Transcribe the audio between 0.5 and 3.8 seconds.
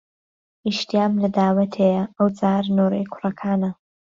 ئیشتیام لە داوەتێ یە ئەو جار نۆرەی کوڕەکانە